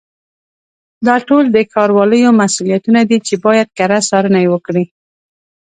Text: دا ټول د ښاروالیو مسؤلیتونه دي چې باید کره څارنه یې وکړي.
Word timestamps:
دا 1.07 1.15
ټول 1.27 1.43
د 1.55 1.57
ښاروالیو 1.71 2.31
مسؤلیتونه 2.41 3.01
دي 3.09 3.17
چې 3.27 3.35
باید 3.45 3.67
کره 3.77 3.97
څارنه 4.09 4.39
یې 4.43 4.49
وکړي. 4.53 4.85